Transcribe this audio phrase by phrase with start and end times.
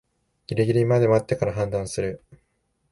[0.47, 2.23] ギリギリまで待ってから判断する